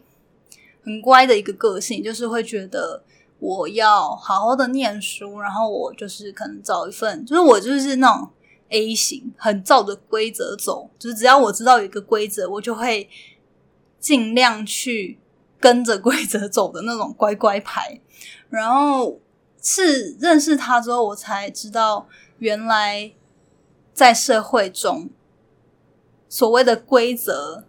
[0.84, 3.02] 很乖的一个个性，就是会觉得
[3.40, 8.30] 我要好好的念书，然后我就是可能找一份，就是我就是那种
[8.70, 13.10] A 型，很照着规则走，就是只要我知道有一个规则，我就会
[14.00, 15.20] 尽量去
[15.60, 18.00] 跟着规则走的那种乖乖牌。
[18.50, 19.20] 然后
[19.62, 23.12] 是认识他之后，我才知道原来
[23.94, 25.10] 在社会中
[26.28, 27.66] 所谓的规则。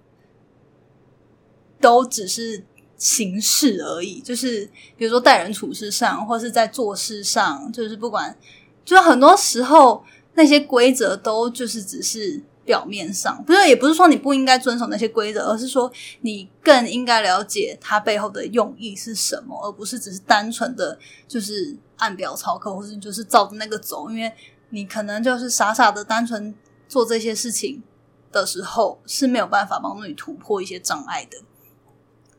[1.83, 2.63] 都只是
[2.99, 8.37] 形式而已，就是比如说待人处事上，或是在做事上，就是不管，
[8.85, 15.91] 就是很多时候那些规则都就是只是表面上，不是也不是说你不应该遵守那些规则，而是说
[16.21, 24.33] 你更应该了解它背后的用意是什么，而不是只是单纯的就是按表操课，或是就是照着那个走，因为
[24.71, 26.55] 你可能就是傻傻的单纯
[26.89, 27.83] 做这些事情
[28.31, 31.39] 的时候是没有办法帮助你突破一些障碍的。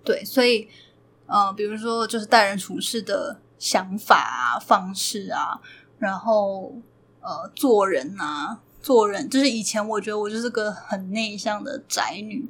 [0.03, 0.67] 对，所以，
[1.27, 5.61] 呃，比如说，就是待人处事的想法啊、方式啊，
[5.99, 6.73] 然后，
[7.21, 12.49] 呃，做人啊，做人，就是以前我觉得我就是个很内向的宅女，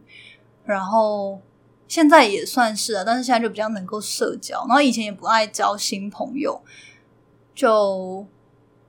[0.65, 1.39] 然后
[1.87, 6.61] 现在也算是啊，但是现在就比较能够社交，然后以前也不爱交新朋友，
[7.53, 8.25] 就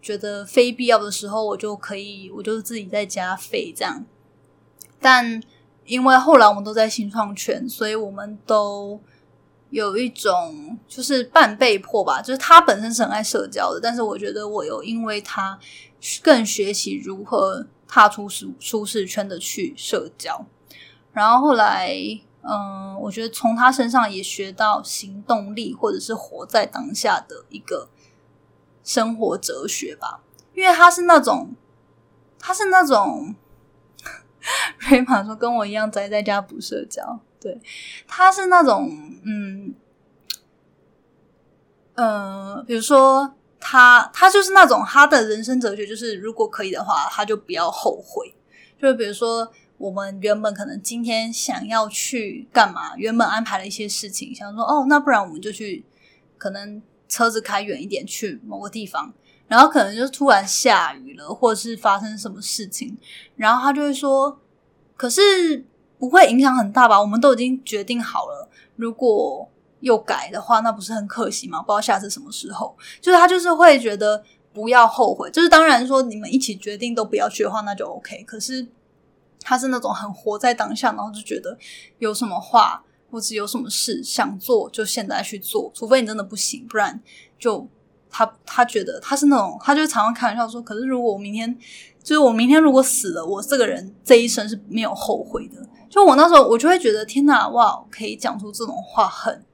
[0.01, 4.05] 觉得非必要的时候，我就可以，我就自己在家废这样，
[5.01, 5.42] 但。
[5.85, 9.01] 因为后来我们都在新创圈，所以我们都
[9.73, 12.23] 有一种就是半被迫吧。
[12.23, 15.59] 就是他本身是很爱社交的，但是我觉得我有因为他
[16.23, 20.47] 更学习如何踏出舒舒适圈的去社交。
[21.13, 21.93] 然后后来，
[22.43, 27.89] 嗯，我觉得从他身上也学到行动力或者是活在当下的一个
[28.85, 30.23] 生活哲学吧。
[30.55, 31.57] 因为他是那种，
[32.39, 33.35] 他是那种。
[34.91, 37.61] 瑞玛说：“跟我一样宅在家不社交。”对，
[38.07, 38.89] 他是那种，
[39.25, 39.75] 嗯，
[41.95, 48.35] 呃，比如说他，他就是那种他的人生哲学就是，如果可以的话，他就不要后悔。
[48.81, 55.85] 就比如说，我们原本可能今天想要去干嘛，原本安排了一些事情，想说哦，那不然我们就去，
[56.39, 59.13] 可能车子开远一点去某个地方。
[59.49, 62.97] 然后可能就突然下雨了，或者是发生什么事情，
[63.37, 64.41] 然后他就会说
[64.97, 65.67] ：“可是
[66.03, 67.00] 不会影响很大吧？
[67.00, 69.48] 我们都已经决定好了，如果
[69.79, 71.61] 又改的话，那不是很可惜吗？
[71.63, 74.21] 不知道下次什么时候。”就是他就是会觉得
[74.53, 75.31] 不要后悔。
[75.31, 78.25] 就是当然说你们一起决定都不要去的话，那就 OK。
[78.25, 78.67] 可是
[79.40, 81.57] 他是那种很活在当下，然后就觉得
[82.00, 87.00] 有什么话或者有什么事想做，就现在去做，除非你真的不行，不然
[87.38, 87.69] 就。
[88.15, 91.57] 他他觉得他是那种，他就常常开玩笑说：“可是如果我明天，
[92.03, 99.44] 就是我明天如果死了，我这个人这一生是没有后悔的。”就我那时候，我就会觉得天哪，哇，可以讲出这种话，很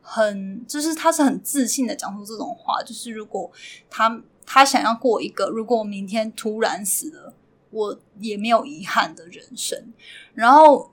[0.00, 3.50] 很就是他是很自信的讲出这种话，就是如果
[3.88, 7.34] 他他想要过一个如果我明天突然死了，
[7.70, 9.92] 我也没有遗憾的人生，
[10.34, 10.90] 然后。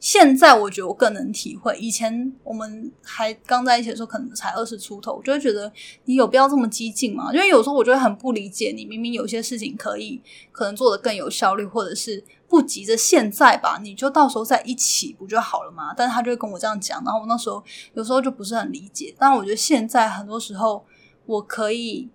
[0.00, 5.72] 现在我觉得我更能体会，以前我们还刚在一起的时候，可能才二十出头，我就会觉得
[6.04, 7.32] 你有必要这么激进吗？
[7.32, 10.22] 因为有时候我就会很不理解，你明明有些事情可以
[10.52, 15.92] 可能做得更有效率，或者是不急着现在吧，你就到时候在一起不就好了吗？
[15.96, 19.12] 但是他就会跟我这样讲，然后我那时候有时候就不是很理解。
[19.18, 20.86] 但我觉得现在很多时候
[21.26, 22.08] 我可以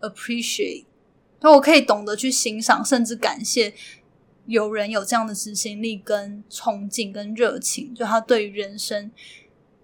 [0.00, 0.84] appreciate，
[1.40, 3.74] 那我可以懂得去欣赏，甚至感谢。
[4.46, 9.10] 有人有这样的执行力、跟冲劲、跟热情，就他对于人生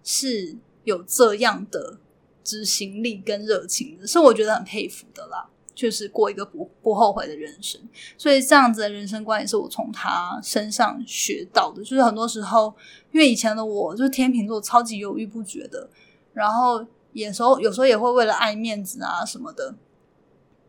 [0.04, 1.98] 是有这样的
[2.44, 5.48] 执行力跟热情的，是我觉得很佩服的啦。
[5.72, 7.80] 就是过一个不不后悔的人生，
[8.18, 11.82] 所以这样子的人生观也是我从他身上学到的。
[11.82, 12.74] 就是很多时候，
[13.12, 15.88] 因为以前的我就是天秤座，超级犹豫不决的，
[16.34, 16.84] 然后
[17.14, 19.74] 有时候有时候也会为了爱面子啊什么的，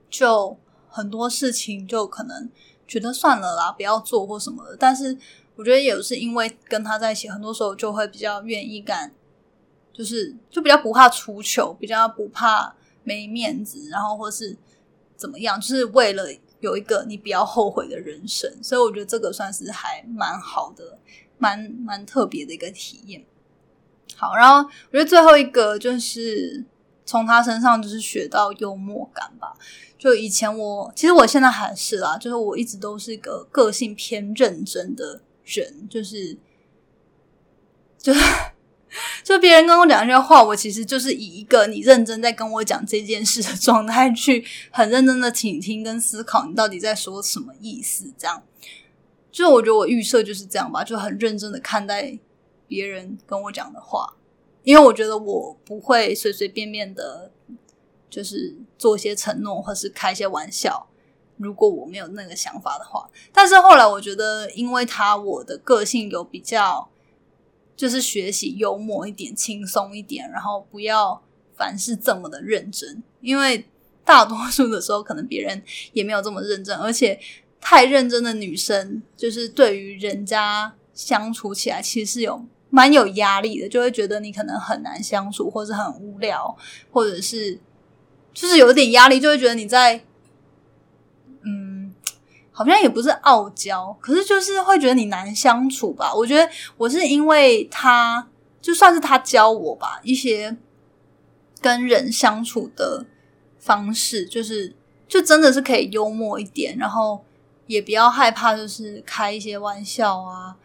[0.10, 2.50] 就很多事情就可能。
[2.92, 4.76] 觉得算了啦，不要做或什么的。
[4.78, 5.18] 但是
[5.56, 9.14] 我觉得也是因为跟他在一起，很多时候就会比较愿意干，
[9.94, 12.76] 就是就比较不怕出糗，比较不怕
[13.06, 14.58] 没面子，然后或是
[15.16, 16.26] 怎么样，就是为了
[16.60, 18.52] 有一个你比较后悔的人生。
[18.62, 21.00] 所以我觉得这个算是还蛮好的，
[21.38, 23.24] 蛮蛮特别的一个体验。
[24.18, 26.66] 好，然后我觉得最后一个就是
[27.06, 29.54] 从他身上就是学到幽默感吧。
[29.98, 36.36] 就以前我，其实我现在还是啦，就是我一直都是一个个性偏认真的人，就是，
[38.02, 38.12] 就
[39.24, 48.42] 就别人跟我讲一些话，我其实就是以一个你认真在跟我讲这件事的状态去很认真的倾听跟思考你到底在说什么意思，这样，
[49.32, 52.18] 就我觉得我预设就是这样吧，就很认真的看待
[52.68, 54.16] 别人跟我讲的话，
[54.64, 57.32] 因为我觉得我不会随随便便的。
[58.12, 60.86] 就是做一些承诺，或是开一些玩笑。
[61.38, 66.90] 如果我没有那个想法的话，但是后来我觉得，因为他我的个性有比较，
[67.74, 71.24] 就是学习幽默一点、轻松一点，然后不要
[71.56, 73.02] 凡事这么的认真。
[73.22, 73.66] 因为
[74.04, 77.18] 大多数的时候，可能别人也没有这么认真，而且
[77.62, 86.58] 太认真的女生，就是对于人家相处起来，其实是有蛮有压力的，就会觉得你可能很难相处，或是很无聊，
[86.92, 87.60] 或者是。
[88.34, 90.06] 就是有点压力，就会觉得你在，
[91.42, 91.94] 嗯，
[92.50, 96.16] 好像也不是傲娇，可是就是会觉得你难相处吧。
[96.16, 98.30] 我觉得我是因为他，
[98.62, 100.56] 就算是他教我吧，一些
[101.60, 103.06] 跟人相处的
[103.60, 104.74] 方式，就是
[105.10, 107.22] 就真的是可以幽默一点，然后
[107.68, 110.56] 也不要害怕，就是开一些玩笑啊，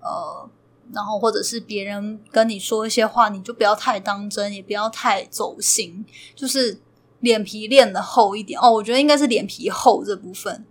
[0.00, 0.48] 呃，
[0.92, 6.78] 然后或者是别人跟你说一些话，你就不要太当真，也不要太走心，就是。
[7.22, 10.66] 脸皮练的厚一点哦，我觉得应该是脸皮厚这部分，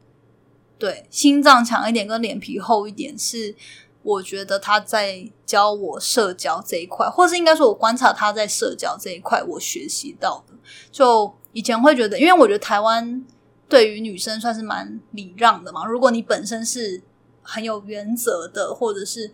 [0.77, 3.55] 对，心脏强一点跟脸皮厚一点是
[4.03, 10.53] 我觉得他在教我社交这一块，或是应该说我观察他在社交这一块我学习到的。
[10.91, 13.25] 就以前会觉得，因为我觉得台湾
[13.69, 17.01] 对于女生算是蛮礼让的嘛，如果你本身是
[17.41, 19.31] 很有原则的，或者是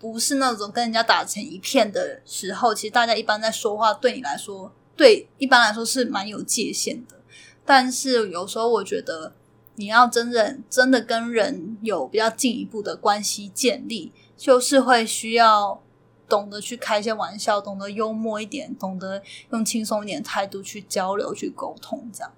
[0.00, 4.72] 不是那种跟人家打成一片的时候，其实大家一般在说话对你来说。
[4.96, 7.16] 对，一般来说是蛮有界限的，
[7.64, 9.32] 但是有时候我觉得
[9.76, 15.82] 你要真正真的跟人有比较进一步的关系建立，就是会需要
[16.28, 19.22] 懂得去开一些玩笑，懂得幽默一点，懂得
[19.52, 22.30] 用轻松一点态度去交流、去沟通，这样。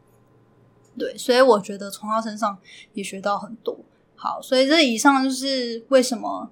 [0.96, 2.56] 对，所以我觉得从他身上
[2.92, 3.76] 也学到很多。
[4.14, 6.50] 好，所以这以上就是为什么。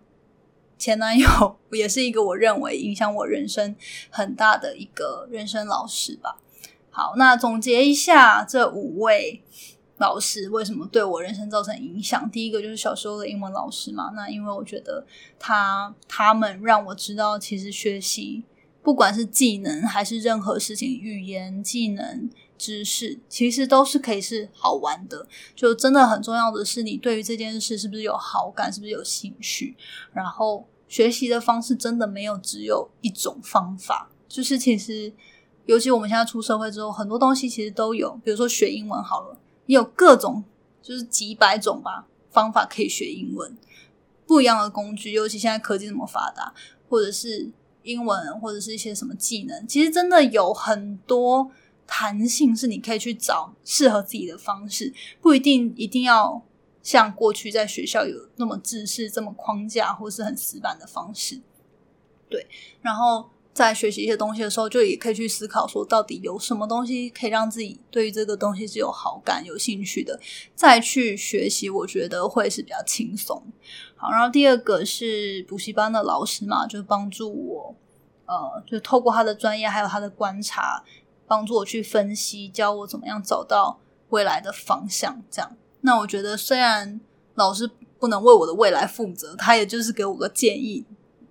[0.81, 3.77] 前男友也是一个我认为影响我人生
[4.09, 6.39] 很大的一个人生老师吧。
[6.91, 9.43] 好，那总结一下这五位
[9.99, 12.29] 老师为什么对我人生造成影响。
[12.31, 15.07] 第一个就是小时候的英文老师嘛，那因为我觉得
[15.39, 18.43] 他他们让我知道，其实学习
[18.83, 22.31] 不管是技能还是任何事情，语言技能。
[22.61, 29.75] 知识其实都是可以是好玩的，就真的很重要的是你对于这件事是不是有好感，是不是有兴趣。
[30.13, 35.11] 然后学习的方式真的没有只有一种方法，就是其实
[35.65, 38.21] 尤其我们现在出社会之后，很多东西其实都有。
[38.23, 40.45] 比如说学英文好了，你有各种
[40.83, 43.57] 就是几百种吧方法可以学英文，
[44.27, 45.13] 不一样的工具。
[45.13, 46.53] 尤其现在科技这么发达，
[46.91, 47.51] 或者是
[47.85, 51.51] 英文，或者是一些什么技能，其实真的有很多。
[51.93, 56.41] 弹性是你可以去找适合自己的方式，不一定一定要
[56.81, 61.41] 像过去在学校有那么知识这么框架或是很死板的方式。
[62.29, 62.47] 对，
[62.81, 70.21] 然后在学习一些东西的时候，就也可以去思考说，到底有什么东西可以让自己对于这个东西是有好感、有兴趣的，
[70.55, 73.43] 再去学习，我觉得会是比较轻松。
[73.97, 77.75] 好，然后第二个是补习班的老师嘛，就帮助我，
[78.27, 80.85] 呃，就透过他的专业还有他的观察，
[81.31, 83.79] 帮助我去分析，教我怎么样找到
[84.09, 85.23] 未来的方向。
[85.31, 87.01] 这样，那我觉得虽然
[87.37, 87.71] 老师
[88.01, 90.85] 不能为我的未来负责，他也就是给我个建议，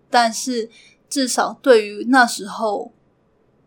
[0.10, 0.70] 但是。
[1.12, 2.92] 至少对于那时候，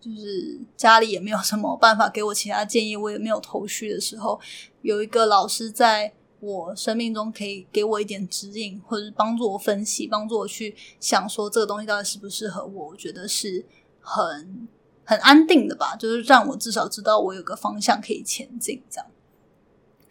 [0.01, 4.39] 就是家里也没有什么办法给我其他建议，我也没有头绪的时候，
[4.83, 13.67] 有一个老师在我生命中可以给我一点指引，或者是帮助我分析，帮助我去想说这个东西到底适不适合我，我觉得是
[14.01, 14.69] 很
[15.13, 19.07] 很安定的吧，就是让我至少知道我有个方向可以前进这样。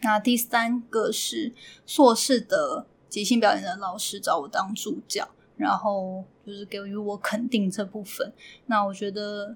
[0.02, 1.52] 那第三个是
[1.84, 5.28] 硕士的即兴表演的老师找我当助教。
[5.54, 8.32] 然后就是给予我肯定这部分，
[8.66, 9.54] 那我觉得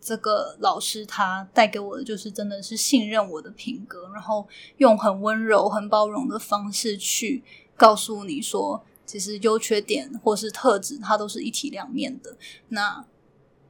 [0.00, 7.42] 这个老师他带给我的就是真的是信任我的品格，然后用很温柔、很包容的方式去
[7.76, 12.34] 告诉你说，其实优缺点或是特质，它都是一体两面的。
[12.68, 13.04] 那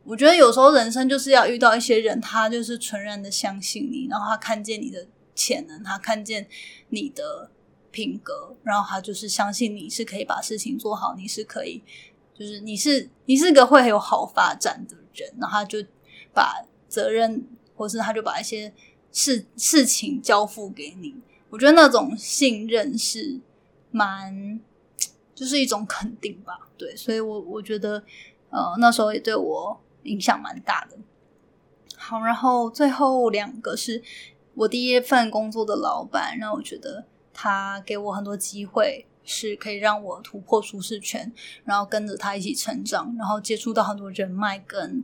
[0.04, 6.48] 我觉得有时候人生就是要遇到一些人，他就是纯然的相信你，然后他看见你的潜能，他看见
[6.88, 7.50] 你的。
[7.94, 11.82] 品格，然后他就是相信你是可以把事情做好，你是可以，
[12.32, 15.78] 就是你是你是个会有好发展的人，然后他就
[16.32, 17.46] 把责任，
[17.76, 18.72] 或是他就把一些
[19.12, 21.14] 事事情交付给你。
[21.50, 23.38] 我觉得那种信任是
[23.90, 24.58] 蛮，
[25.34, 26.70] 就是一种肯定吧。
[26.78, 28.02] 对，所以我我觉得，
[28.48, 30.98] 呃，那时候也对我影响蛮大的。
[31.96, 34.02] 好，然后最后两个是
[34.54, 37.06] 我第一份工作的老板，让我觉得。
[37.34, 41.32] 他给我很多机会，是可以让我突破舒适圈，
[41.64, 45.02] 然后跟着他一起成长，然后接触到很多人脉跟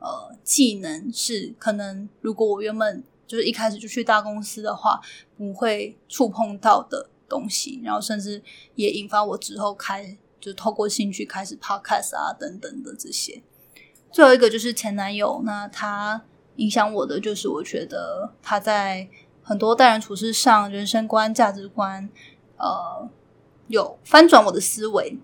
[0.00, 5.00] 呃技能，是可能如果我原本就是一开始就去大公司的话，
[5.36, 8.42] 不会触碰到的东西，然后甚至
[8.74, 13.40] 也引发我之后开就透过兴趣开始 podcast 啊等等的这些。
[14.10, 16.22] 最后一个就是前男友，那他
[16.56, 19.08] 影响我的就是我觉得他在。
[19.40, 22.06] 很多待人处事上、人生观、价值观，
[22.58, 23.08] 呃，
[23.68, 25.16] 有翻转我的思维，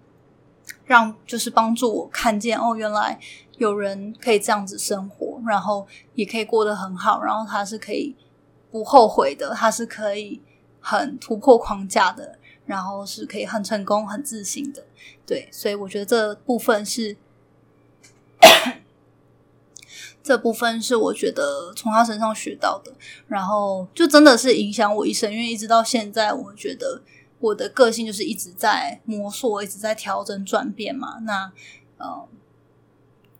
[0.87, 3.21] 让就是帮助我看见哦，原来
[3.59, 8.17] 有人可以这样子生活，然后也可以过得很好，然后他是可以
[8.71, 10.41] 不后悔的，他是可以
[10.81, 14.83] 很突破框架的，然后是可以很成功、很自信的。
[15.27, 17.19] 对，所以我觉得这部分是。
[20.25, 22.91] 这部分是我觉得从他身上学到的，
[23.29, 27.03] 然后就真的是影响我一生，因为一直到现在，我觉得
[27.41, 31.19] 我的个性就是一直在摸索，一直在调整转变嘛。
[31.25, 31.53] 那
[31.99, 32.27] 呃，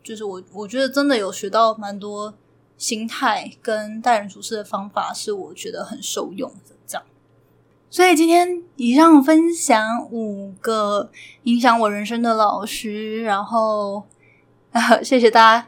[0.03, 2.35] 就是我我觉得真的有学到蛮多
[2.77, 6.75] 心态跟待人处事的方法，是我觉得很受用的。
[6.85, 7.03] 这样，
[7.89, 11.09] 所以今天以上分享五个
[11.45, 14.03] 影响我人生的老师，然后
[15.03, 15.67] 谢谢大家。